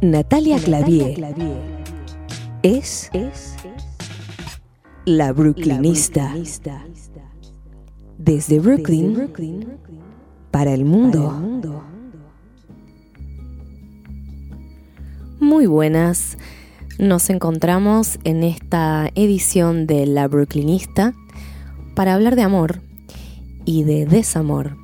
Natalia 0.00 0.60
Clavier 0.60 1.18
es 2.62 3.10
la 5.04 5.32
Brooklynista. 5.32 6.36
Desde 8.16 8.60
Brooklyn 8.60 9.28
para 10.52 10.72
el 10.72 10.84
mundo. 10.84 11.32
Muy 15.40 15.66
buenas. 15.66 16.38
Nos 17.00 17.28
encontramos 17.28 18.20
en 18.22 18.44
esta 18.44 19.10
edición 19.16 19.88
de 19.88 20.06
La 20.06 20.28
Brooklynista 20.28 21.12
para 21.96 22.14
hablar 22.14 22.36
de 22.36 22.42
amor 22.42 22.82
y 23.64 23.82
de 23.82 24.06
desamor. 24.06 24.76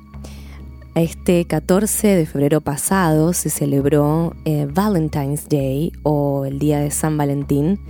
Este 0.95 1.43
14 1.43 2.07
de 2.07 2.25
febrero 2.25 2.61
pasado 2.61 3.33
se 3.33 3.49
celebró 3.49 4.33
eh, 4.45 4.65
Valentine's 4.65 5.49
Day 5.49 5.91
o 6.03 6.45
el 6.45 6.57
Día 6.57 6.79
de 6.79 6.89
San 6.89 7.17
Valentín, 7.17 7.81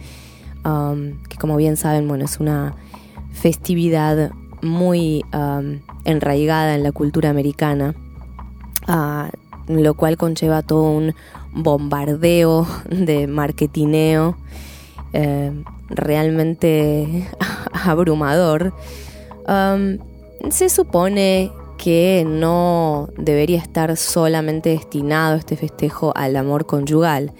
um, 0.66 1.22
que 1.30 1.38
como 1.38 1.56
bien 1.56 1.78
saben, 1.78 2.08
bueno, 2.08 2.26
es 2.26 2.40
una 2.40 2.74
festividad 3.32 4.32
muy 4.64 5.24
um, 5.36 5.82
enraigada 6.04 6.74
en 6.74 6.82
la 6.82 6.92
cultura 6.92 7.30
americana, 7.30 7.94
uh, 8.88 9.30
lo 9.72 9.94
cual 9.94 10.18
conlleva 10.18 10.64
todo 10.64 10.90
un 10.90 11.14
bombardeo 11.54 12.66
de 12.90 13.28
marketineo 13.28 14.36
eh, 15.14 15.52
realmente 15.90 17.30
abrumador. 17.86 18.74
Um, 19.48 20.00
se 20.50 20.70
supone 20.70 21.52
que 21.86 22.26
no 22.28 23.10
debería 23.16 23.60
estar 23.60 23.96
solamente 23.96 24.70
destinado 24.70 25.36
este 25.36 25.56
festejo 25.56 26.14
al 26.16 26.36
amor 26.36 26.66
conyugal. 26.66 27.32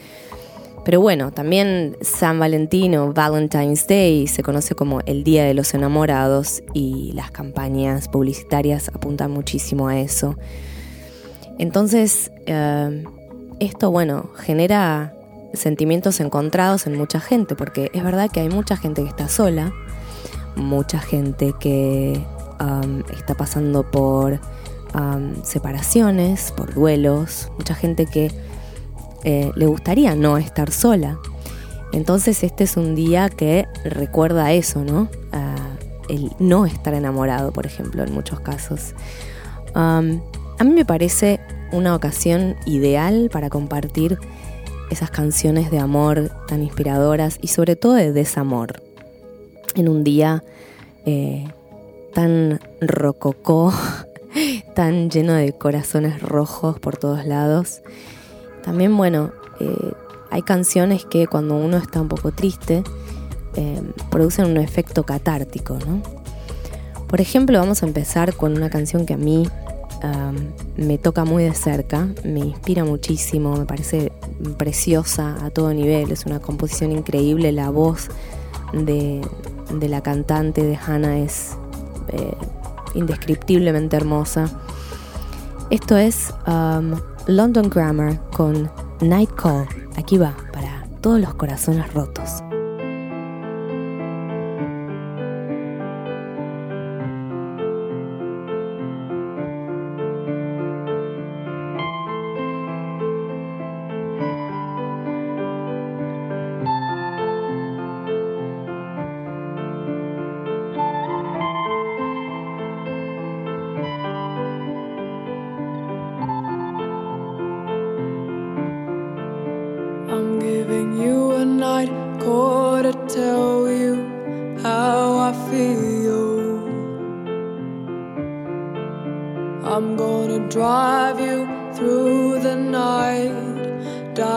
Pero 0.84 1.02
bueno, 1.02 1.32
también 1.32 1.98
San 2.02 2.38
Valentín 2.38 2.94
Valentine's 3.16 3.88
Day 3.88 4.28
se 4.28 4.44
conoce 4.44 4.76
como 4.76 5.02
el 5.08 5.24
Día 5.24 5.46
de 5.46 5.56
los 5.56 5.74
Enamorados 5.74 6.62
y 6.76 7.12
las 7.14 7.32
campañas 7.32 8.08
publicitarias 8.08 8.90
apuntan 8.90 9.32
muchísimo 9.32 9.88
a 9.88 10.00
eso. 10.00 10.36
Entonces, 11.58 12.32
eh, 12.46 13.04
esto, 13.60 13.90
bueno, 13.90 14.30
genera 14.36 15.16
sentimientos 15.56 16.20
encontrados 16.20 16.86
en 16.86 16.96
mucha 16.96 17.20
gente, 17.20 17.56
porque 17.56 17.90
es 17.96 18.04
verdad 18.04 18.30
que 18.30 18.42
hay 18.42 18.50
mucha 18.50 18.78
gente 18.78 19.02
que 19.02 19.10
está 19.10 19.28
sola, 19.28 19.74
mucha 20.56 21.00
gente 21.00 21.56
que 21.60 22.24
está 23.18 23.36
pasando 23.36 23.90
por 23.90 24.40
separaciones, 25.44 26.54
por 26.56 26.74
duelos, 26.74 27.52
mucha 27.58 27.76
gente 27.76 28.06
que 28.06 28.32
eh, 29.24 29.52
le 29.56 29.66
gustaría 29.66 30.16
no 30.16 30.38
estar 30.38 30.72
sola. 30.72 31.20
Entonces 31.92 32.44
este 32.44 32.64
es 32.64 32.78
un 32.78 32.96
día 32.96 33.30
que 33.30 33.68
recuerda 33.84 34.54
eso, 34.54 34.84
¿no? 34.84 35.10
el 36.08 36.32
no 36.38 36.68
estar 36.68 36.94
enamorado, 36.94 37.52
por 37.52 37.66
ejemplo, 37.66 38.04
en 38.04 38.14
muchos 38.14 38.40
casos. 38.40 38.94
a 39.74 40.02
mí 40.02 40.70
me 40.72 40.86
parece 40.86 41.40
una 41.72 41.96
ocasión 41.96 42.56
ideal 42.66 43.30
para 43.32 43.50
compartir 43.50 44.20
esas 44.90 45.10
canciones 45.10 45.72
de 45.72 45.80
amor 45.80 46.32
tan 46.48 46.62
inspiradoras 46.64 47.40
y 47.42 47.48
sobre 47.48 47.76
todo 47.76 47.94
de 47.94 48.12
desamor. 48.12 48.82
En 49.76 49.90
un 49.90 50.04
día 50.04 50.44
eh, 51.06 51.48
tan 52.16 52.62
rococó, 52.80 53.74
tan 54.74 55.12
lleno 55.12 55.34
de 55.34 55.52
corazones 55.52 56.22
rojos 56.22 56.80
por 56.80 56.98
todos 56.98 57.26
lados. 57.26 57.82
También, 58.64 58.96
bueno, 58.98 59.32
eh, 59.60 59.92
hay 60.32 60.42
canciones 60.42 61.06
que 61.06 61.28
cuando 61.28 61.56
uno 61.58 61.78
está 61.78 62.02
un 62.02 62.08
poco 62.08 62.32
triste 62.32 62.84
eh, 63.56 63.82
producen 64.10 64.46
un 64.46 64.58
efecto 64.58 65.04
catártico, 65.04 65.78
¿no? 65.86 66.02
Por 67.08 67.22
ejemplo, 67.22 67.60
vamos 67.60 67.84
a 67.84 67.86
empezar 67.86 68.34
con 68.34 68.56
una 68.56 68.70
canción 68.70 69.06
que 69.06 69.14
a 69.14 69.18
mí 69.18 69.48
me 70.78 71.00
toca 71.00 71.26
muy 71.26 71.44
de 71.44 71.54
cerca, 71.56 72.08
me 72.24 72.42
inspira 72.42 72.84
muchísimo, 72.84 73.56
me 73.56 73.66
parece 73.66 74.12
preciosa 74.56 75.36
a 75.44 75.50
todo 75.50 75.74
nivel, 75.74 76.12
es 76.12 76.28
una 76.28 76.40
composición 76.40 76.92
increíble, 76.92 77.52
la 77.52 77.72
voz 77.72 78.10
de, 78.72 79.22
de 79.74 79.90
la 79.90 80.02
cantante 80.02 80.64
de 80.64 80.76
Hannah 80.76 81.18
es 81.18 81.58
eh, 82.10 82.36
indescriptiblemente 82.94 83.96
hermosa. 83.96 84.50
Esto 85.70 85.98
es 85.98 86.34
um, 86.48 87.00
London 87.28 87.70
Grammar 87.70 88.20
con 88.32 88.70
Night 89.02 89.32
Call. 89.36 89.68
Aquí 89.98 90.18
va 90.18 90.36
para 90.54 90.86
todos 91.02 91.20
los 91.20 91.34
corazones 91.36 91.94
rotos. 91.94 92.45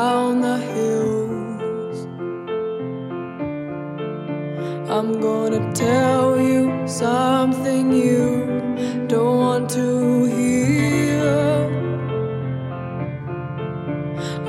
down 0.09 0.41
the 0.41 0.59
hills. 0.73 1.99
I'm 4.97 5.11
gonna 5.29 5.63
tell 5.87 6.29
you 6.51 6.63
something 6.87 7.85
you 8.05 8.23
don't 9.13 9.39
want 9.45 9.67
to 9.79 9.89
hear. 10.37 11.29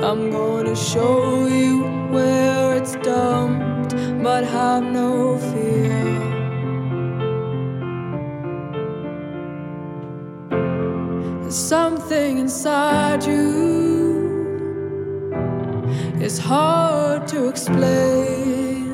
I'm 0.08 0.22
gonna 0.38 0.76
show 0.92 1.18
you 1.58 1.72
where 2.14 2.66
it's 2.78 2.94
dumped, 3.08 3.92
but 4.24 4.42
have 4.56 4.84
no 5.00 5.10
fear. 5.50 6.06
There's 11.42 11.62
something 11.76 12.32
inside 12.44 13.22
you 13.32 13.79
is 16.30 16.38
hard 16.38 17.26
to 17.26 17.48
explain. 17.48 18.84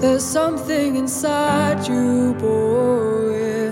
There's 0.00 0.24
something 0.24 0.96
inside 0.96 1.88
you, 1.88 2.34
boy, 2.34 3.68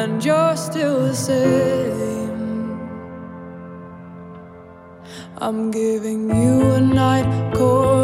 and 0.00 0.22
you're 0.22 0.56
still 0.56 0.98
the 1.08 1.14
same. 1.14 2.34
I'm 5.38 5.70
giving 5.70 6.22
you 6.42 6.72
a 6.78 6.80
night 6.80 7.54
call. 7.54 8.03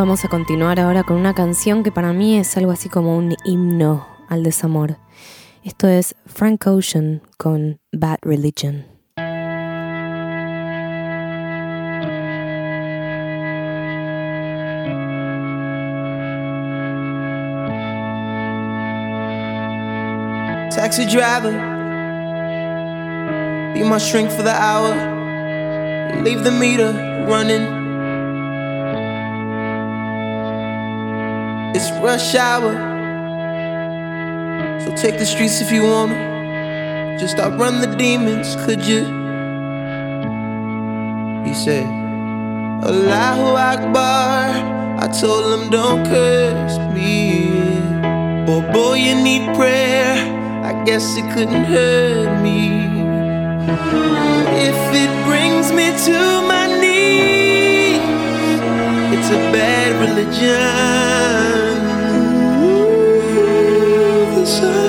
Vamos 0.00 0.24
a 0.24 0.28
continuar 0.28 0.80
ahora 0.80 1.02
con 1.02 1.18
una 1.18 1.34
canción 1.34 1.82
que 1.82 1.92
para 1.92 2.14
mí 2.14 2.38
es 2.38 2.56
algo 2.56 2.72
así 2.72 2.88
como 2.88 3.18
un 3.18 3.36
himno 3.44 4.06
al 4.30 4.42
desamor. 4.42 4.96
Esto 5.62 5.88
es 5.88 6.16
Frank 6.24 6.66
Ocean 6.66 7.20
con 7.36 7.80
Bad 7.92 8.16
Religion. 8.22 8.86
Taxi 20.74 21.04
driver, 21.04 21.52
be 23.74 23.84
my 23.84 23.98
shrink 23.98 24.30
for 24.30 24.42
the 24.42 24.50
hour. 24.50 24.94
Leave 26.24 26.42
the 26.42 26.50
meter 26.50 26.90
running. 27.28 27.79
It's 31.74 31.90
rush 32.02 32.34
hour. 32.34 32.72
So 34.80 34.94
take 34.96 35.18
the 35.18 35.26
streets 35.26 35.60
if 35.60 35.70
you 35.70 35.84
wanna. 35.84 37.16
Just 37.18 37.38
outrun 37.38 37.80
the 37.80 37.94
demons, 37.96 38.56
could 38.64 38.84
you? 38.84 39.04
He 41.44 41.54
said, 41.54 41.86
Allahu 42.82 43.56
Akbar. 43.56 44.78
I 45.02 45.08
told 45.08 45.52
him, 45.52 45.70
don't 45.70 46.04
curse 46.06 46.78
me. 46.94 47.50
Oh 48.46 48.62
boy, 48.72 48.94
you 48.94 49.14
need 49.14 49.54
prayer. 49.54 50.14
I 50.62 50.72
guess 50.84 51.16
it 51.16 51.24
couldn't 51.32 51.64
hurt 51.64 52.42
me. 52.42 52.84
If 54.68 54.80
it 55.02 55.12
brings 55.24 55.72
me 55.72 55.86
to 56.06 56.18
my 56.52 56.66
knees, 56.80 58.00
it's 59.14 59.30
a 59.30 59.40
bad 59.52 59.90
religion. 60.04 61.59
So 64.50 64.79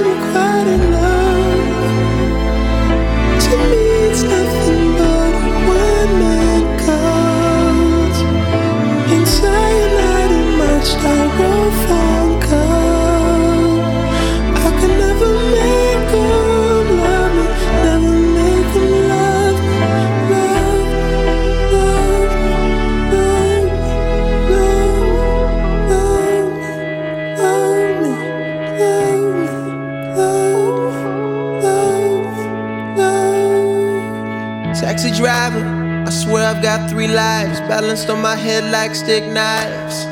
balanced 37.72 38.10
on 38.10 38.22
my 38.22 38.36
head 38.36 38.70
like 38.70 38.94
stick 38.94 39.24
knives. 39.32 40.04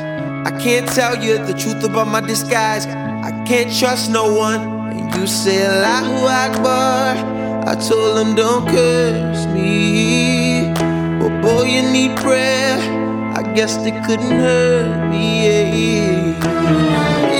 I 0.48 0.52
can't 0.64 0.88
tell 0.88 1.14
you 1.22 1.36
the 1.36 1.52
truth 1.52 1.84
about 1.84 2.08
my 2.08 2.22
disguise. 2.22 2.86
I 2.86 3.32
can't 3.46 3.70
trust 3.78 4.10
no 4.10 4.32
one. 4.32 4.62
And 4.96 5.14
you 5.14 5.26
say 5.26 5.58
Allahu 5.66 6.24
Akbar. 6.44 7.08
I 7.70 7.74
told 7.88 8.16
them 8.16 8.34
don't 8.34 8.66
curse 8.66 9.44
me. 9.56 10.72
But 11.20 11.32
boy, 11.42 11.64
you 11.74 11.82
need 11.82 12.16
prayer. 12.24 12.78
I 13.38 13.42
guess 13.56 13.76
they 13.84 13.92
couldn't 14.06 14.36
hurt 14.46 15.10
me. 15.10 15.26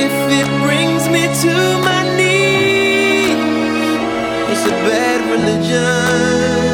If 0.05 0.17
it 0.41 0.49
brings 0.65 1.05
me 1.15 1.23
to 1.45 1.53
my 1.89 2.03
knees, 2.19 3.41
it's 4.53 4.65
a 4.73 4.77
bad 4.85 5.21
religion. 5.33 6.70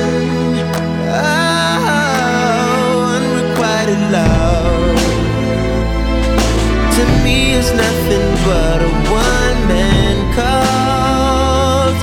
To 6.96 7.04
me 7.22 7.52
is 7.52 7.70
nothing 7.72 8.26
but 8.48 8.80
a 8.80 8.90
one 9.12 9.58
man 9.68 10.16
cult 10.36 12.00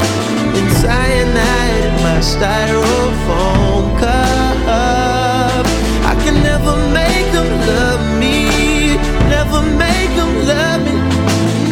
in 0.57 0.67
cyanide 0.81 1.83
in 1.89 1.95
my 2.07 2.19
styrofoam 2.31 3.83
cup. 4.00 5.65
I 6.12 6.13
can 6.23 6.35
never 6.50 6.75
make 7.00 7.27
them 7.35 7.50
love 7.71 8.03
me, 8.21 8.38
never 9.35 9.62
make 9.83 10.12
them 10.19 10.33
love 10.51 10.81
me. 10.85 10.93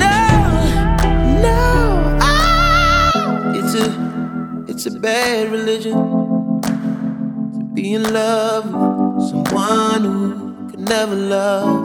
No, 0.04 0.18
no, 1.46 1.62
ah, 2.22 3.54
it's 3.60 3.74
a, 3.84 3.88
it's 4.72 4.86
a 4.88 5.00
bad 5.00 5.52
religion 5.52 5.94
to 7.54 7.60
be 7.76 7.94
in 7.94 8.04
love 8.12 8.66
with 9.16 9.30
someone 9.30 10.04
who 10.10 10.70
can 10.72 10.84
never 10.86 11.16
love 11.16 11.81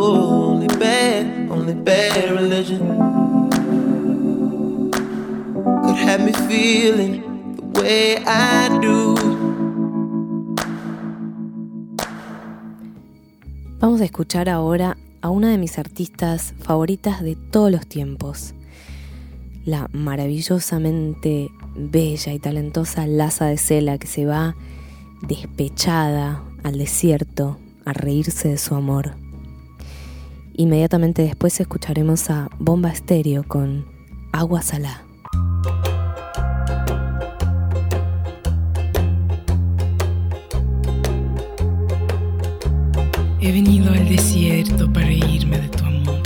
only 0.00 0.66
bad, 0.78 1.50
only 1.50 1.74
religion 2.30 2.80
could 5.82 5.96
have 5.96 6.24
me 6.24 6.32
feeling 6.48 7.22
the 7.56 7.80
way 7.80 8.16
I 8.26 8.68
do. 8.80 9.14
Vamos 13.78 14.00
a 14.00 14.04
escuchar 14.04 14.48
ahora 14.48 14.96
a 15.22 15.30
una 15.30 15.50
de 15.50 15.58
mis 15.58 15.78
artistas 15.78 16.54
favoritas 16.60 17.22
de 17.22 17.36
todos 17.36 17.70
los 17.70 17.86
tiempos, 17.86 18.54
la 19.64 19.88
maravillosamente 19.92 21.50
bella 21.74 22.32
y 22.32 22.38
talentosa 22.38 23.06
Laza 23.06 23.46
de 23.46 23.58
Cela 23.58 23.98
que 23.98 24.06
se 24.06 24.26
va 24.26 24.54
despechada 25.22 26.42
al 26.62 26.78
desierto 26.78 27.58
a 27.84 27.92
reírse 27.92 28.48
de 28.48 28.58
su 28.58 28.74
amor. 28.74 29.14
Inmediatamente 30.54 31.22
después 31.22 31.58
escucharemos 31.60 32.30
a 32.30 32.48
Bomba 32.58 32.90
Estéreo 32.90 33.44
con 33.46 33.86
Agua 34.32 34.62
Salá. 34.62 35.04
He 43.40 43.52
venido 43.52 43.92
al 43.92 44.08
desierto 44.08 44.92
para 44.92 45.06
reírme 45.06 45.58
de 45.58 45.68
tu 45.68 45.84
amor, 45.84 46.22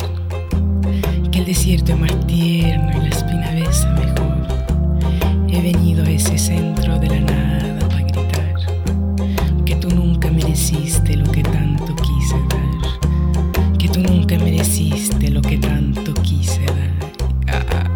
que 1.31 1.39
el 1.39 1.45
desierto 1.45 1.93
es 1.93 1.99
más 1.99 2.27
tierno 2.27 2.91
y 2.91 3.01
la 3.01 3.09
espina 3.09 3.51
besa 3.53 3.89
mejor. 3.93 5.49
He 5.49 5.63
venido 5.63 6.05
a 6.05 6.11
ese 6.11 6.37
centro 6.37 6.99
de 6.99 7.09
la 7.09 7.21
nada 7.21 7.55
mereciste 10.35 11.17
lo 11.17 11.31
que 11.31 11.43
tanto 11.43 11.94
que 15.49 15.59
tanto 15.59 16.15
quise 16.23 16.65
dar. 16.67 17.91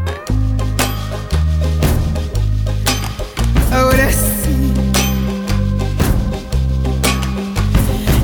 Ahora 3.72 4.10
sí, 4.10 4.72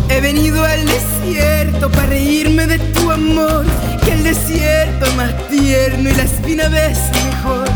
he 0.08 0.20
venido 0.20 0.64
al 0.64 0.84
desierto 0.86 1.90
para 1.90 2.06
reírme 2.06 2.66
de 2.66 2.78
tu 2.78 3.10
amor, 3.10 3.64
que 4.04 4.12
el 4.12 4.24
desierto 4.24 5.06
es 5.06 5.16
más 5.16 5.48
tierno 5.48 6.10
y 6.10 6.14
la 6.14 6.24
espina 6.24 6.68
ves 6.68 6.98
mejor. 7.24 7.68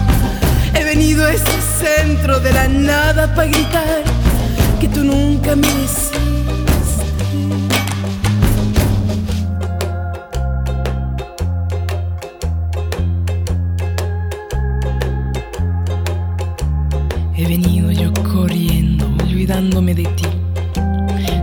He 0.74 0.84
venido 0.84 1.24
a 1.24 1.32
ese 1.32 1.58
centro 1.80 2.40
de 2.40 2.52
la 2.52 2.68
nada 2.68 3.34
para 3.34 3.48
gritar 3.48 4.02
que 4.80 4.88
tú 4.88 5.02
nunca 5.04 5.56
mereciste 5.56 6.07
de 6.07 6.07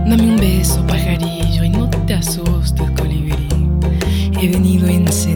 Dame 0.08 0.22
un 0.22 0.36
beso, 0.36 0.86
pajarillo, 0.86 1.64
y 1.64 1.68
no 1.68 1.90
te 1.90 2.14
asustes, 2.14 2.88
colibrí. 2.92 3.48
He 4.40 4.48
venido 4.48 4.86
encendida 4.86 5.35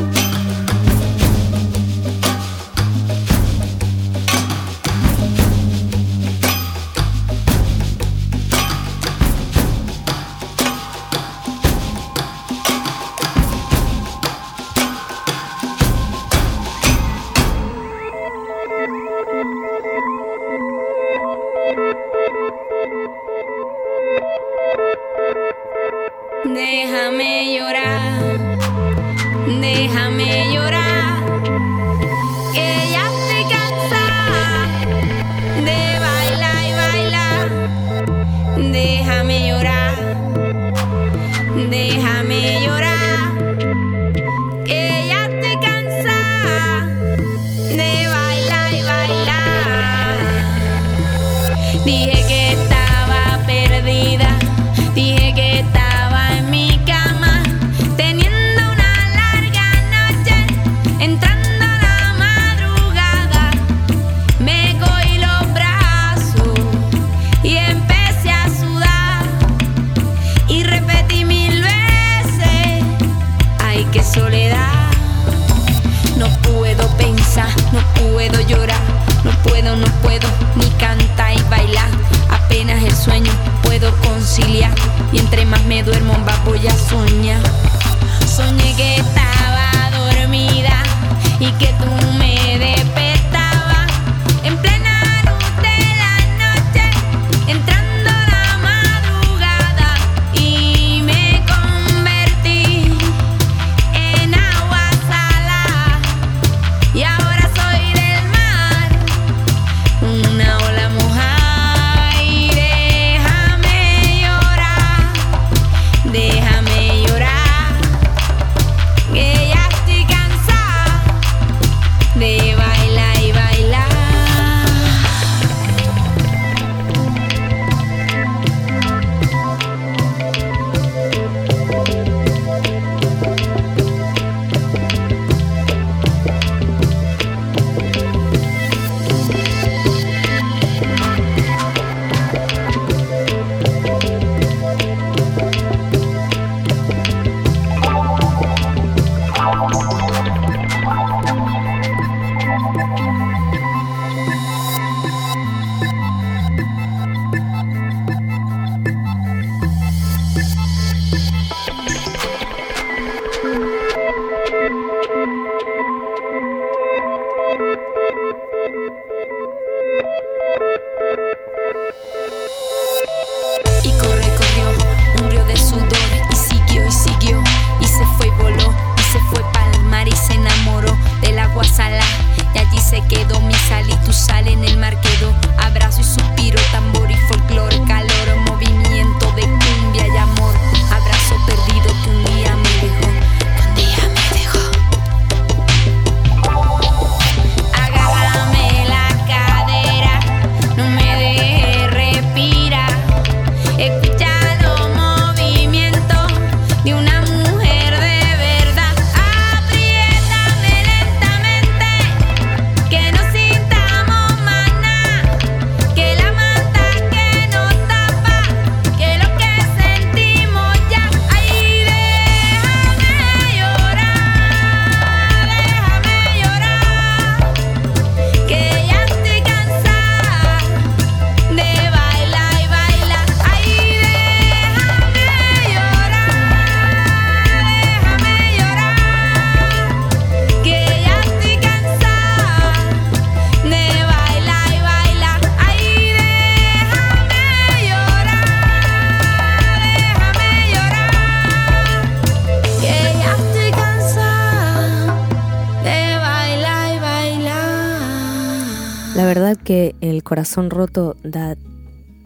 que 259.63 259.95
el 260.01 260.23
corazón 260.23 260.69
roto 260.69 261.15
da 261.23 261.55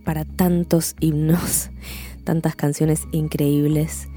para 0.04 0.26
tantos 0.26 0.95
himnos, 1.00 1.69
tantas 2.24 2.56
canciones 2.56 3.04
increíbles. 3.12 4.08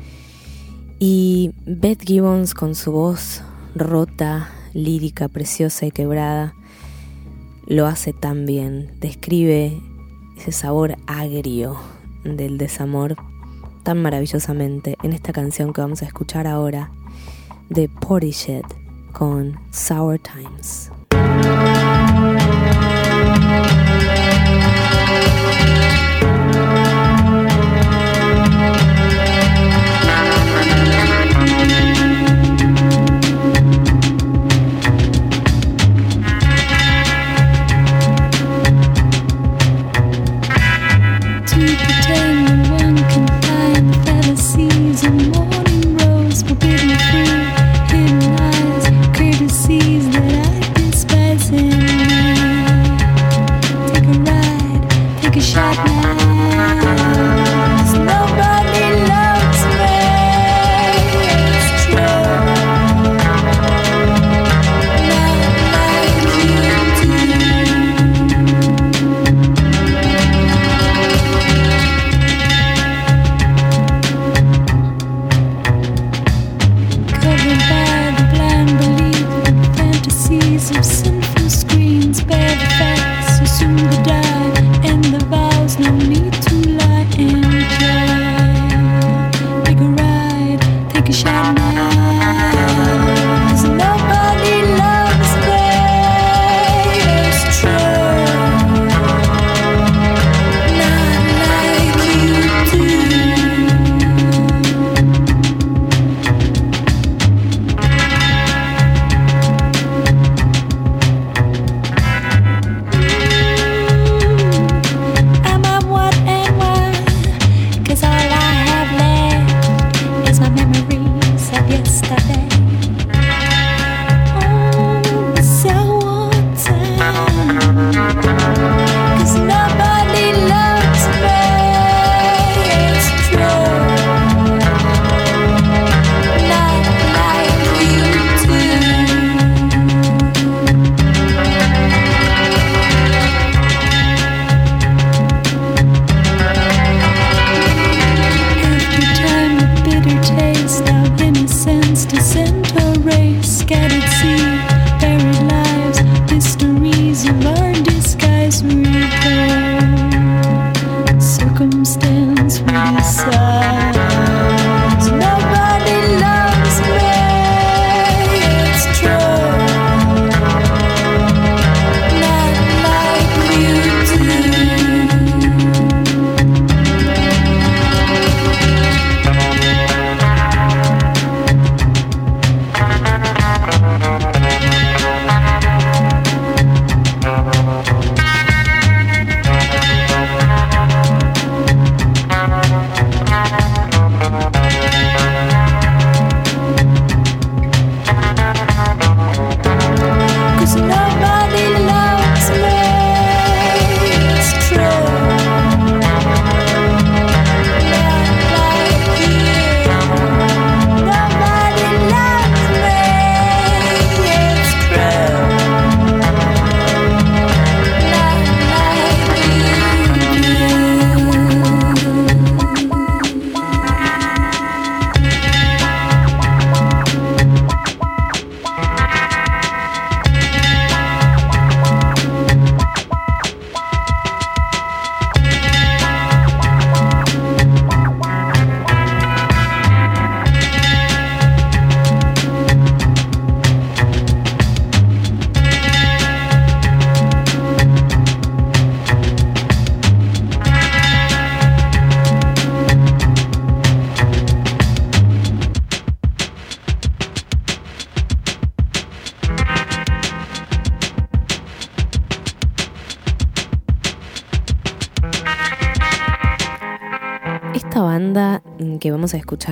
Y 0.98 1.52
Beth 1.64 2.02
Gibbons 2.04 2.54
con 2.54 2.74
su 2.74 2.92
voz 2.92 3.42
rota, 3.74 4.50
lírica, 4.74 5.28
preciosa 5.28 5.87
y 5.87 5.90
quebrada, 5.90 6.54
lo 7.66 7.87
hace 7.87 8.12
tan 8.12 8.46
bien. 8.46 8.90
Describe 9.00 9.81
ese 10.37 10.52
sabor 10.52 10.96
agrio 11.07 11.76
del 12.24 12.59
desamor 12.59 13.16
tan 13.83 14.02
maravillosamente 14.02 14.96
en 15.02 15.12
esta 15.12 15.33
canción 15.33 15.72
que 15.72 15.81
vamos 15.81 16.02
a 16.02 16.07
escuchar 16.07 16.46
ahora 16.46 16.90
de 17.70 17.88
Portishead 17.88 18.64
con 19.12 19.59
Sour 19.70 20.18
Times. 20.18 20.90
A 23.59 23.88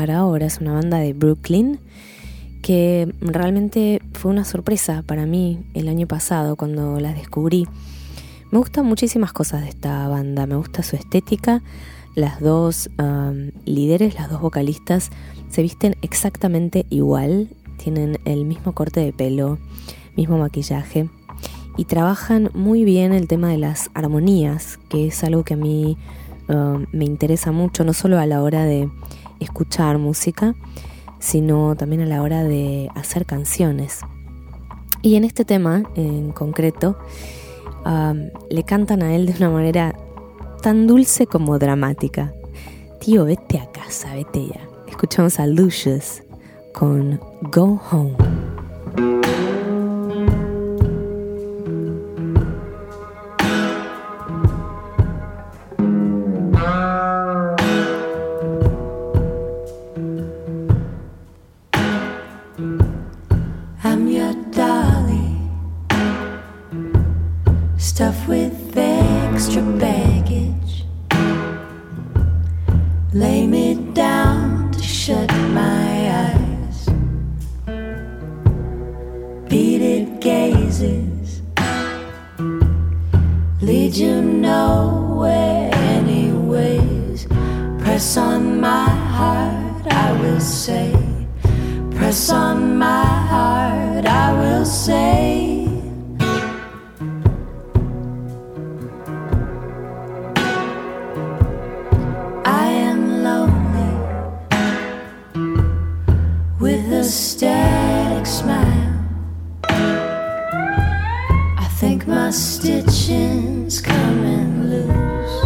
ahora 0.05 0.47
es 0.47 0.59
una 0.61 0.75
banda 0.75 0.99
de 0.99 1.15
Brooklyn 1.15 1.79
que 2.63 3.13
realmente 3.21 4.03
fue 4.13 4.31
una 4.31 4.45
sorpresa 4.45 5.03
para 5.07 5.25
mí 5.25 5.65
el 5.75 5.89
año 5.89 6.07
pasado 6.07 6.57
cuando 6.57 7.01
las 7.01 7.15
descubrí. 7.15 7.67
Me 8.51 8.59
gustan 8.59 8.85
muchísimas 8.87 9.33
cosas 9.33 9.63
de 9.63 9.69
esta 9.69 10.07
banda, 10.09 10.47
me 10.47 10.57
gusta 10.57 10.83
su 10.83 10.97
estética, 10.97 11.63
las 12.15 12.41
dos 12.41 12.91
um, 12.99 13.53
líderes, 13.65 14.15
las 14.15 14.31
dos 14.31 14.41
vocalistas 14.41 15.11
se 15.49 15.63
visten 15.63 15.97
exactamente 16.03 16.85
igual, 16.91 17.49
tienen 17.83 18.19
el 18.25 18.45
mismo 18.45 18.73
corte 18.73 19.01
de 19.01 19.13
pelo, 19.13 19.59
mismo 20.17 20.37
maquillaje 20.39 21.09
y 21.79 21.85
trabajan 21.85 22.51
muy 22.55 22.85
bien 22.85 23.13
el 23.13 23.29
tema 23.29 23.49
de 23.49 23.59
las 23.59 23.91
armonías, 23.95 24.79
que 24.89 25.07
es 25.07 25.25
algo 25.25 25.43
que 25.45 25.55
a 25.55 25.59
mí 25.59 25.97
um, 26.49 26.87
me 26.93 27.05
interesa 27.05 27.53
mucho, 27.53 27.85
no 27.85 27.93
solo 27.93 28.19
a 28.19 28.27
la 28.27 28.43
hora 28.43 28.65
de 28.65 28.91
escuchar 29.41 29.99
música, 29.99 30.55
sino 31.19 31.77
también 31.77 32.03
a 32.03 32.07
la 32.07 32.23
hora 32.23 32.45
de 32.45 32.91
hacer 32.95 33.27
canciones. 33.27 34.01
Y 35.03 35.17
en 35.17 35.25
este 35.25 35.45
tema 35.45 35.83
en 35.95 36.33
concreto, 36.33 36.99
le 38.51 38.63
cantan 38.65 39.03
a 39.03 39.15
él 39.15 39.27
de 39.27 39.35
una 39.39 39.51
manera 39.51 39.95
tan 40.63 40.87
dulce 40.87 41.27
como 41.27 41.59
dramática. 41.59 42.33
Tío, 43.01 43.25
vete 43.25 43.59
a 43.59 43.71
casa, 43.71 44.15
vete 44.15 44.49
ya. 44.49 44.61
Escuchamos 44.89 45.39
a 45.39 45.47
Lucius 45.47 46.23
con 46.73 47.21
Go 47.53 47.81
Home. 47.91 48.17
my 112.07 112.31
stitching's 112.31 113.81
coming 113.81 114.71
loose. 114.71 115.45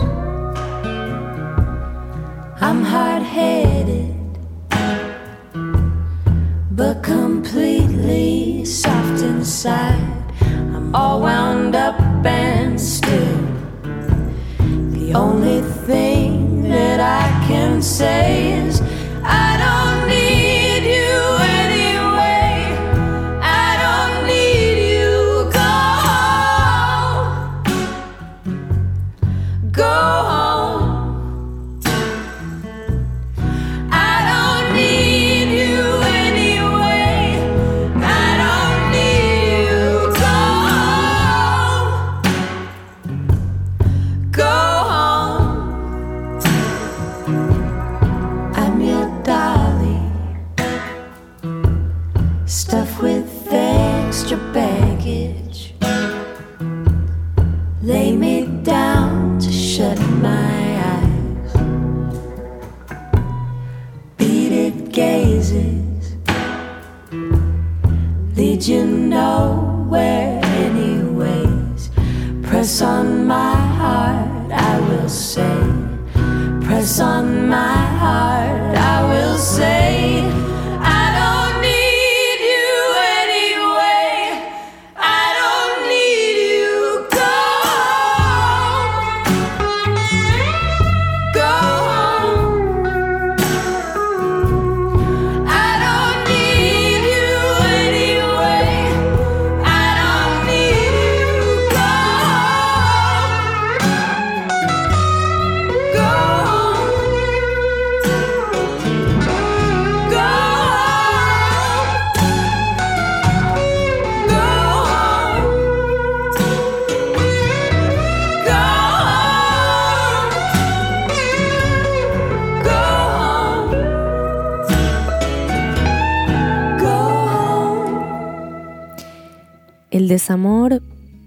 I'm 2.61 2.83
hard 2.83 3.23
headed, 3.23 4.15
but 6.71 7.03
completely 7.03 8.65
soft 8.67 9.23
inside. 9.23 10.33
I'm 10.75 10.95
all 10.95 11.23
wound 11.23 11.75
up 11.75 11.99
and 12.27 12.79
still. 12.79 13.41
The 14.91 15.15
only 15.15 15.63
thing 15.87 16.63
that 16.65 17.01
I 17.01 17.47
can 17.49 17.81
say 17.81 18.53
is. 18.53 18.70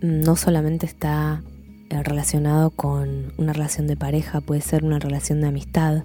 No 0.03 0.35
solamente 0.35 0.85
está 0.85 1.41
eh, 1.89 2.03
relacionado 2.03 2.71
con 2.71 3.31
una 3.37 3.53
relación 3.53 3.87
de 3.87 3.95
pareja, 3.95 4.41
puede 4.41 4.59
ser 4.59 4.83
una 4.83 4.99
relación 4.99 5.39
de 5.39 5.47
amistad 5.47 6.03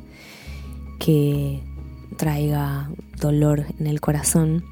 que 1.00 1.62
traiga 2.16 2.90
dolor 3.20 3.66
en 3.80 3.88
el 3.88 4.00
corazón. 4.00 4.64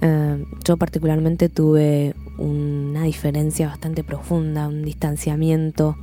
Eh, 0.00 0.42
yo 0.64 0.78
particularmente 0.78 1.50
tuve 1.50 2.14
una 2.38 3.02
diferencia 3.02 3.68
bastante 3.68 4.02
profunda, 4.02 4.68
un 4.68 4.84
distanciamiento 4.84 5.96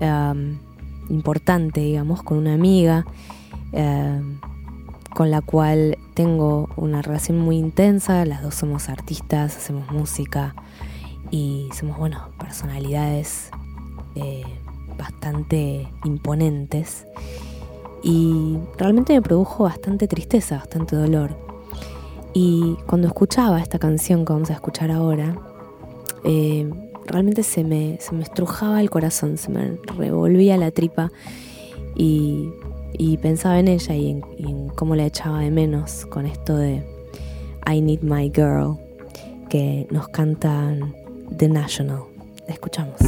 eh, 0.00 0.56
importante, 1.10 1.80
digamos, 1.80 2.24
con 2.24 2.38
una 2.38 2.54
amiga 2.54 3.06
con 5.14 5.30
la 5.30 5.40
cual 5.40 5.96
tengo 6.12 6.68
una 6.76 7.00
relación 7.00 7.38
muy 7.38 7.56
intensa, 7.56 8.24
las 8.26 8.42
dos 8.42 8.54
somos 8.54 8.90
artistas, 8.90 9.56
hacemos 9.56 9.90
música 9.90 10.54
y 11.32 11.68
somos, 11.74 11.98
bueno, 11.98 12.28
personalidades 12.38 13.50
eh, 14.14 14.44
bastante 14.96 15.88
imponentes 16.04 17.04
y 18.04 18.58
realmente 18.78 19.14
me 19.14 19.22
produjo 19.22 19.64
bastante 19.64 20.06
tristeza, 20.06 20.58
bastante 20.58 20.94
dolor. 20.94 21.36
Y 22.34 22.76
cuando 22.86 23.08
escuchaba 23.08 23.60
esta 23.60 23.80
canción 23.80 24.24
que 24.24 24.32
vamos 24.32 24.50
a 24.50 24.54
escuchar 24.54 24.92
ahora, 24.92 25.36
eh, 26.22 26.70
realmente 27.06 27.42
se 27.42 27.64
me, 27.64 27.98
se 28.00 28.14
me 28.14 28.22
estrujaba 28.22 28.80
el 28.80 28.90
corazón, 28.90 29.36
se 29.38 29.50
me 29.50 29.76
revolvía 29.96 30.56
la 30.56 30.70
tripa 30.70 31.10
y 31.96 32.52
y 32.92 33.16
pensaba 33.16 33.58
en 33.58 33.68
ella 33.68 33.94
y 33.94 34.10
en, 34.10 34.68
cómo 34.74 34.94
la 34.94 35.06
echaba 35.06 35.40
de 35.40 35.50
menos 35.50 36.06
con 36.06 36.26
esto 36.26 36.56
de 36.56 36.82
I 37.66 37.80
Need 37.80 38.02
My 38.02 38.30
Girl 38.34 38.76
que 39.48 39.86
nos 39.90 40.08
cantan 40.08 40.94
The 41.38 41.48
National. 41.48 42.08
Escuchamos. 42.48 43.00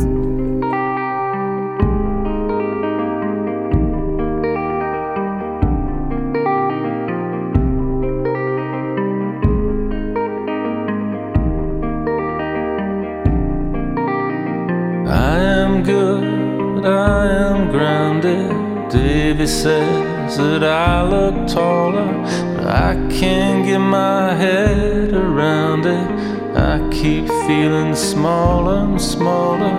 good, 15.85 16.87
I 16.87 17.27
am 17.27 17.71
grounded. 17.71 18.91
Davy 18.91 19.47
says 19.47 20.37
that 20.39 20.65
I 20.65 21.03
look 21.07 21.47
taller, 21.47 22.11
but 22.57 22.67
I 22.67 22.95
can't 23.11 23.67
get 23.67 23.79
my 23.79 24.33
head 24.33 25.13
around 25.13 25.85
it. 25.85 26.34
I 26.75 26.79
keep 26.91 27.29
feeling 27.47 27.95
smaller 27.95 28.79
and 28.81 29.01
smaller. 29.01 29.77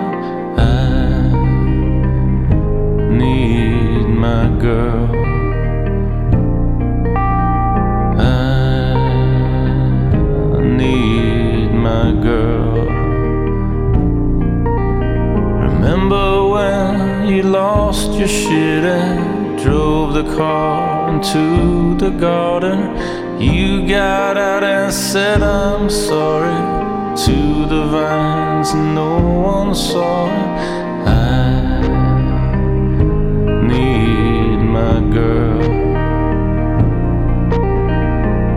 I 0.56 1.28
need 3.10 4.06
my 4.08 4.48
girl. 4.58 5.10
I 8.18 8.94
need 10.62 11.68
my 11.74 12.12
girl. 12.28 12.86
Remember 15.68 16.48
when 16.48 17.28
you 17.28 17.42
lost 17.42 18.12
your 18.12 18.28
shit 18.28 18.84
and 18.84 19.58
drove 19.58 20.14
the 20.14 20.24
car 20.34 21.10
into 21.12 21.94
the 21.98 22.08
garden? 22.08 22.96
You 23.38 23.86
got 23.86 24.38
out 24.38 24.64
and 24.64 24.90
said, 24.90 25.42
I'm 25.42 25.90
sorry 25.90 26.75
to 27.24 27.64
the 27.66 27.86
vines, 27.86 28.74
no 28.74 29.18
one 29.18 29.74
saw. 29.74 30.26
I 31.06 31.80
need 33.66 34.58
my 34.60 35.00
girl. 35.10 35.62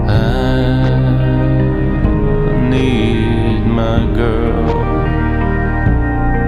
I 0.10 0.12
need 2.70 3.66
my 3.66 4.06
girl. 4.14 4.70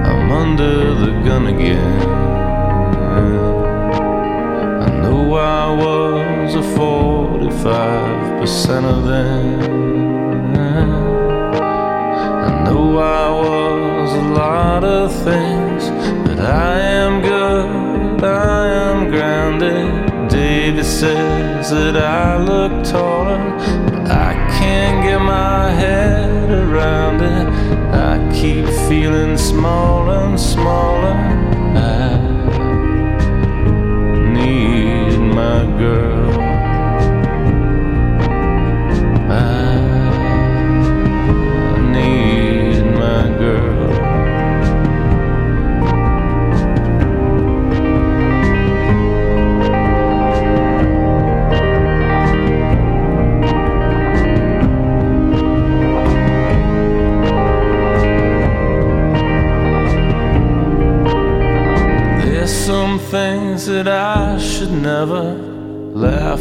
I'm 0.05 0.31
under 0.31 0.95
the 0.95 1.11
gun 1.23 1.47
again. 1.47 2.01
I 4.81 4.89
know 5.01 5.33
I 5.35 5.69
was 5.83 6.55
a 6.55 6.61
45% 6.77 8.83
of 8.83 9.05
them. 9.05 9.80
Lot 14.31 14.83
of 14.83 15.11
things, 15.23 15.89
but 16.25 16.39
I 16.39 16.79
am 16.79 17.21
good, 17.21 18.23
I 18.23 18.67
am 18.67 19.09
grounded. 19.09 20.29
David 20.29 20.85
says 20.85 21.71
that 21.71 21.97
I 21.97 22.37
look 22.37 22.83
taller, 22.83 23.39
but 23.89 24.09
I 24.09 24.33
can't 24.57 25.03
get 25.03 25.19
my 25.19 25.69
head 25.71 26.49
around 26.49 27.21
it. 27.21 27.47
I 27.93 28.17
keep 28.33 28.65
feeling 28.87 29.37
smaller 29.37 30.29
and 30.29 30.39
smaller. 30.39 31.50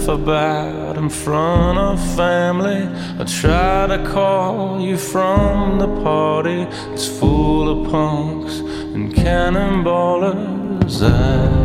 About 0.09 0.97
in 0.97 1.09
front 1.09 1.79
of 1.79 1.99
family. 2.17 2.89
I 3.19 3.25
try 3.25 3.87
to 3.87 3.99
call 4.11 4.81
you 4.81 4.97
from 4.97 5.79
the 5.79 5.89
party, 6.03 6.63
it's 6.93 7.07
full 7.07 7.69
of 7.69 7.91
punks 7.91 8.59
and 8.59 9.13
cannonballers. 9.15 11.03
I 11.03 11.60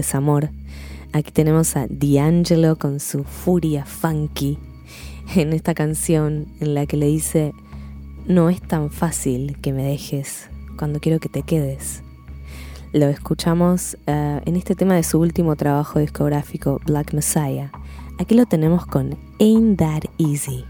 desamor, 0.00 0.50
aquí 1.12 1.30
tenemos 1.30 1.76
a 1.76 1.86
D'Angelo 1.88 2.76
con 2.76 3.00
su 3.00 3.24
furia 3.24 3.84
funky 3.84 4.58
en 5.36 5.52
esta 5.52 5.74
canción 5.74 6.46
en 6.60 6.74
la 6.74 6.86
que 6.86 6.96
le 6.96 7.06
dice, 7.06 7.52
no 8.26 8.48
es 8.48 8.60
tan 8.62 8.90
fácil 8.90 9.58
que 9.60 9.72
me 9.72 9.84
dejes 9.84 10.48
cuando 10.78 11.00
quiero 11.00 11.20
que 11.20 11.28
te 11.28 11.42
quedes. 11.42 12.02
Lo 12.92 13.06
escuchamos 13.06 13.96
eh, 14.06 14.40
en 14.44 14.56
este 14.56 14.74
tema 14.74 14.94
de 14.94 15.02
su 15.02 15.20
último 15.20 15.54
trabajo 15.54 15.98
discográfico, 15.98 16.80
Black 16.86 17.12
Messiah. 17.12 17.70
Aquí 18.18 18.34
lo 18.34 18.46
tenemos 18.46 18.86
con 18.86 19.16
Ain't 19.38 19.78
That 19.78 20.04
Easy. 20.18 20.64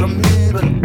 From 0.00 0.16
me, 0.16 0.79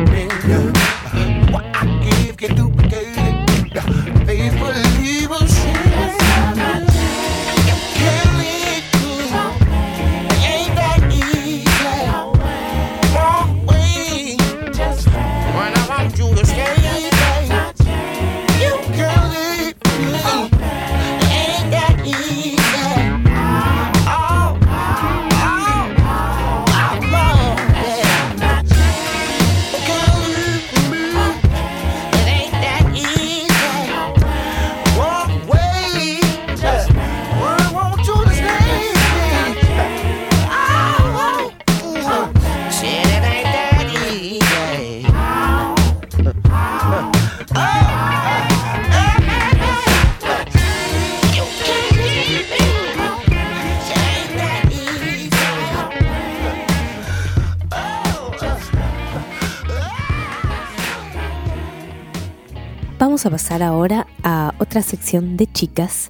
ahora 63.64 64.08
a 64.24 64.54
otra 64.60 64.82
sección 64.82 65.38
de 65.38 65.48
chicas. 65.48 66.10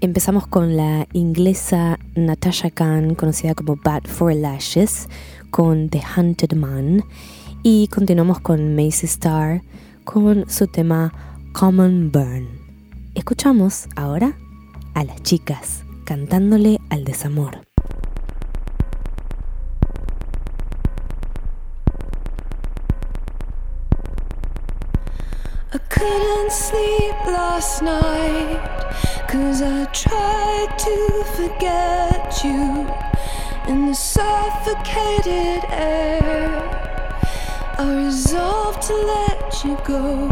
Empezamos 0.00 0.46
con 0.46 0.76
la 0.76 1.06
inglesa 1.12 1.98
Natasha 2.14 2.70
Khan, 2.70 3.14
conocida 3.14 3.54
como 3.54 3.76
Bad 3.76 4.04
for 4.04 4.34
Lashes, 4.34 5.08
con 5.50 5.88
The 5.88 6.02
Hunted 6.16 6.54
Man. 6.54 7.04
Y 7.62 7.88
continuamos 7.88 8.40
con 8.40 8.74
Macy 8.74 9.06
Star 9.06 9.62
con 10.04 10.48
su 10.48 10.66
tema 10.66 11.12
Common 11.52 12.10
Burn. 12.12 12.46
Escuchamos 13.14 13.86
ahora 13.96 14.36
a 14.94 15.04
las 15.04 15.22
chicas 15.22 15.84
cantándole 16.04 16.78
al 16.90 17.04
desamor. 17.04 17.63
I 25.74 25.78
couldn't 25.90 26.52
sleep 26.52 27.16
last 27.26 27.82
night 27.82 28.74
Cause 29.34 29.62
I 29.62 29.84
tried 29.86 30.78
to 30.78 31.24
forget 31.34 32.44
you 32.44 32.86
in 33.66 33.86
the 33.86 33.94
suffocated 33.94 35.64
air. 35.70 36.62
I 37.78 38.04
resolved 38.04 38.82
to 38.82 38.94
let 38.94 39.64
you 39.64 39.76
go. 39.84 40.30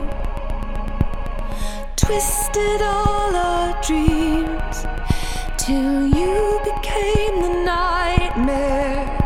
Twisted 1.96 2.82
all 2.82 3.34
our 3.34 3.82
dreams 3.82 4.86
till 5.58 6.06
you 6.06 6.60
became 6.64 7.42
the 7.42 7.64
nightmare. 7.64 9.18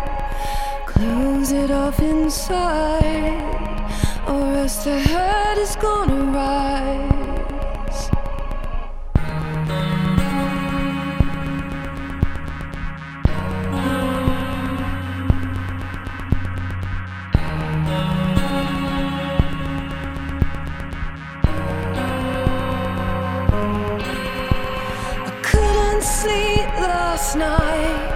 Close 0.86 1.52
it 1.52 1.70
off 1.70 2.00
inside, 2.00 3.55
or 4.26 4.56
else 4.56 4.84
the 4.84 4.98
hurt 4.98 5.58
is 5.58 5.76
gonna 5.76 6.24
rise. 6.32 8.10
I 25.28 25.40
couldn't 25.42 26.02
sleep 26.02 26.68
last 26.80 27.36
night 27.36 28.12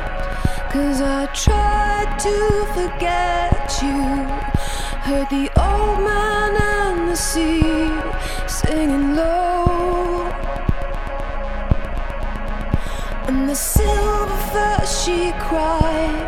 Cause 0.72 1.00
I 1.00 1.26
tried 1.34 2.18
to 2.20 2.66
forget 2.74 3.82
you 3.82 4.60
Heard 5.02 5.28
the 5.30 5.49
old 5.80 6.00
man 6.04 6.52
and 6.56 7.08
the 7.08 7.16
sea 7.16 7.88
singing 8.46 9.16
low. 9.16 9.66
And 13.28 13.48
the 13.48 13.54
silver 13.54 14.40
first 14.52 15.04
she 15.04 15.32
cried 15.48 16.26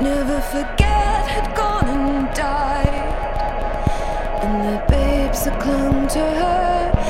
Never 0.00 0.40
forget 0.40 1.20
had 1.34 1.54
gone 1.54 1.88
and 1.88 2.34
died. 2.34 2.96
And 4.42 4.54
the 4.68 4.78
babes 4.88 5.44
that 5.44 5.60
clung 5.60 6.08
to 6.08 6.24
her 6.40 7.03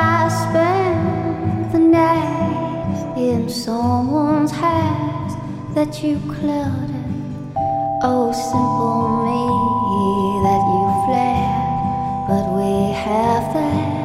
I 0.00 0.28
spent 0.28 1.72
the 1.72 1.80
night 1.80 3.16
in 3.16 3.48
someone's 3.48 4.52
house 4.52 5.34
that 5.74 6.04
you 6.04 6.20
clouded. 6.20 7.04
Oh, 8.04 8.30
simple 8.30 9.24
me 9.26 9.42
that 10.46 10.62
you 10.70 10.84
fled, 11.04 12.28
but 12.28 12.44
we 12.54 12.92
have 12.92 13.52
that. 13.54 13.97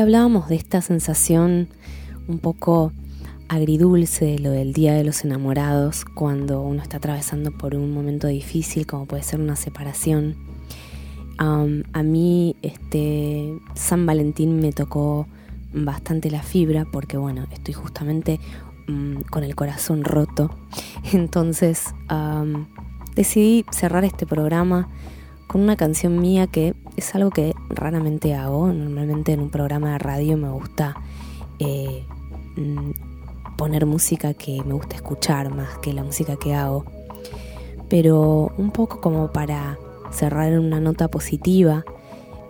Hablábamos 0.00 0.48
de 0.48 0.56
esta 0.56 0.80
sensación 0.82 1.68
un 2.26 2.38
poco 2.38 2.92
agridulce 3.48 4.24
de 4.24 4.38
lo 4.38 4.50
del 4.50 4.72
Día 4.72 4.94
de 4.94 5.04
los 5.04 5.24
Enamorados, 5.24 6.04
cuando 6.04 6.62
uno 6.62 6.82
está 6.82 6.98
atravesando 6.98 7.50
por 7.50 7.74
un 7.74 7.92
momento 7.92 8.28
difícil, 8.28 8.86
como 8.86 9.06
puede 9.06 9.22
ser 9.22 9.40
una 9.40 9.56
separación. 9.56 10.36
A 11.38 12.02
mí, 12.02 12.54
este 12.60 13.58
San 13.74 14.04
Valentín 14.04 14.60
me 14.60 14.72
tocó 14.72 15.26
bastante 15.72 16.30
la 16.30 16.42
fibra, 16.42 16.86
porque 16.92 17.16
bueno, 17.16 17.46
estoy 17.50 17.72
justamente 17.72 18.38
mm, 18.86 19.22
con 19.30 19.42
el 19.42 19.54
corazón 19.54 20.04
roto. 20.04 20.50
Entonces, 21.12 21.86
decidí 23.14 23.64
cerrar 23.70 24.04
este 24.04 24.26
programa 24.26 24.88
con 25.46 25.62
una 25.62 25.76
canción 25.76 26.20
mía 26.20 26.46
que 26.46 26.74
es 26.96 27.14
algo 27.14 27.30
que 27.30 27.54
raramente 27.70 28.34
hago. 28.34 28.72
Normalmente 28.72 29.32
en 29.32 29.40
un 29.40 29.50
programa 29.50 29.92
de 29.92 29.98
radio 29.98 30.36
me 30.36 30.50
gusta 30.50 30.96
eh, 31.58 32.04
mm, 32.56 33.56
poner 33.56 33.86
música 33.86 34.34
que 34.34 34.62
me 34.64 34.74
gusta 34.74 34.96
escuchar 34.96 35.54
más 35.54 35.78
que 35.78 35.92
la 35.92 36.04
música 36.04 36.36
que 36.36 36.54
hago. 36.54 36.84
Pero 37.88 38.52
un 38.56 38.70
poco 38.70 39.00
como 39.00 39.32
para 39.32 39.78
cerrar 40.12 40.52
en 40.52 40.60
una 40.60 40.80
nota 40.80 41.08
positiva, 41.08 41.84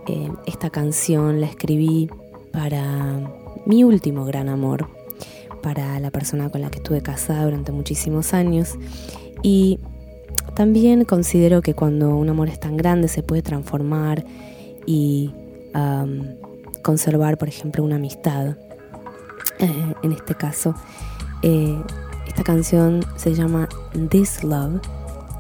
eh, 0.07 0.31
esta 0.47 0.71
canción 0.71 1.41
la 1.41 1.47
escribí 1.47 2.11
para 2.53 3.31
mi 3.67 3.85
último 3.85 4.25
gran 4.25 4.49
amor, 4.49 4.89
para 5.63 6.01
la 6.01 6.11
persona 6.11 6.51
con 6.51 6.61
la 6.61 6.71
que 6.71 6.79
estuve 6.79 7.03
casada 7.03 7.45
durante 7.45 7.73
muchísimos 7.73 8.35
años. 8.35 8.77
Y 9.43 9.79
también 10.55 11.05
considero 11.05 11.63
que 11.63 11.75
cuando 11.75 12.17
un 12.17 12.29
amor 12.29 12.49
es 12.49 12.61
tan 12.61 12.77
grande 12.77 13.09
se 13.09 13.23
puede 13.23 13.43
transformar 13.43 14.25
y 14.87 15.33
conservar, 16.83 17.39
por 17.39 17.49
ejemplo, 17.49 17.85
una 17.85 17.97
amistad. 17.97 18.57
Eh, 19.59 19.95
en 20.03 20.13
este 20.13 20.35
caso, 20.35 20.75
eh, 21.43 21.79
esta 22.27 22.43
canción 22.43 23.05
se 23.17 23.35
llama 23.35 23.69
This 24.09 24.43
Love 24.43 24.81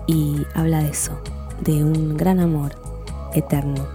y 0.06 0.44
habla 0.54 0.82
de 0.82 0.90
eso, 0.90 1.18
de 1.60 1.84
un 1.84 2.16
gran 2.16 2.40
amor 2.40 2.72
eterno. 3.34 3.86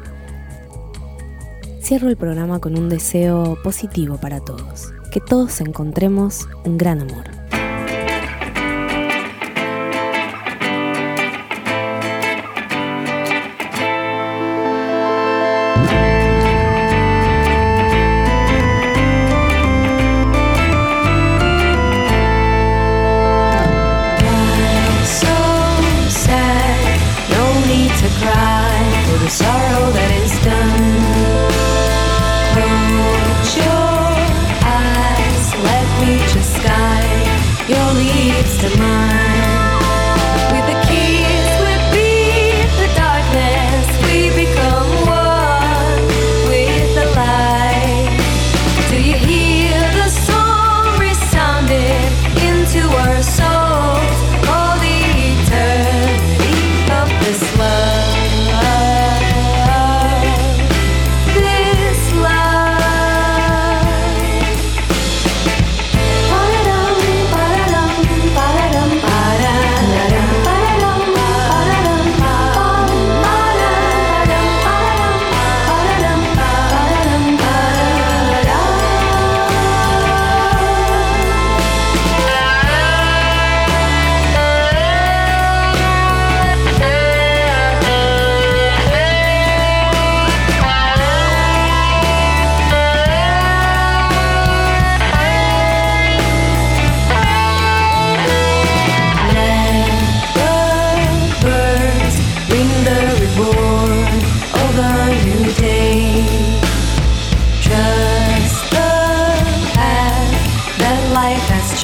Cierro 1.82 2.10
el 2.10 2.18
programa 2.18 2.60
con 2.60 2.78
un 2.78 2.90
deseo 2.90 3.58
positivo 3.64 4.18
para 4.18 4.40
todos, 4.40 4.92
que 5.12 5.20
todos 5.20 5.62
encontremos 5.62 6.48
un 6.64 6.78
gran 6.78 7.02
amor. 7.02 7.45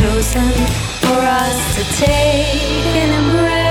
chosen 0.01 0.51
for 1.03 1.19
us 1.21 1.75
to 1.75 1.83
take 2.03 2.85
an 3.03 3.23
embrace. 3.23 3.70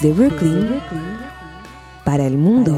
desde 0.00 0.12
Brooklyn, 0.12 0.60
desde 0.60 0.68
Brooklyn 0.68 1.18
para 2.04 2.26
el 2.26 2.38
mundo. 2.38 2.77